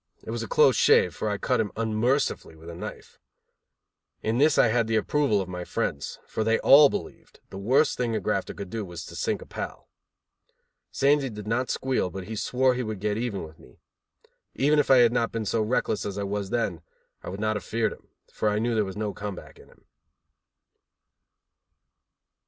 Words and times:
It 0.23 0.31
was 0.31 0.41
a 0.41 0.47
close 0.47 0.75
shave, 0.75 1.13
for 1.13 1.29
I 1.29 1.37
cut 1.37 1.59
him 1.59 1.71
unmercifully 1.77 2.55
with 2.55 2.71
a 2.71 2.75
knife. 2.75 3.19
In 4.23 4.39
this 4.39 4.57
I 4.57 4.69
had 4.69 4.87
the 4.87 4.95
approval 4.95 5.41
of 5.41 5.47
my 5.47 5.63
friends, 5.63 6.17
for 6.25 6.43
they 6.43 6.57
all 6.61 6.89
believed 6.89 7.39
the 7.51 7.59
worst 7.59 7.97
thing 7.99 8.15
a 8.15 8.19
grafter 8.19 8.55
could 8.55 8.71
do 8.71 8.83
was 8.83 9.05
to 9.05 9.15
sink 9.15 9.43
a 9.43 9.45
pal. 9.45 9.87
Sandy 10.89 11.29
did 11.29 11.45
not 11.45 11.69
squeal, 11.69 12.09
but 12.09 12.23
he 12.23 12.35
swore 12.35 12.73
he 12.73 12.81
would 12.81 12.99
get 12.99 13.15
even 13.19 13.43
with 13.43 13.59
me. 13.59 13.77
Even 14.55 14.79
if 14.79 14.89
I 14.89 14.97
had 14.97 15.13
not 15.13 15.31
been 15.31 15.45
so 15.45 15.61
reckless 15.61 16.03
as 16.03 16.17
I 16.17 16.23
was 16.23 16.49
then, 16.49 16.81
I 17.21 17.29
would 17.29 17.39
not 17.39 17.55
have 17.55 17.63
feared 17.63 17.93
him, 17.93 18.07
for 18.33 18.49
I 18.49 18.57
knew 18.57 18.73
there 18.73 18.83
was 18.83 18.97
no 18.97 19.13
come 19.13 19.35
back 19.35 19.59
in 19.59 19.67
him. 19.67 19.85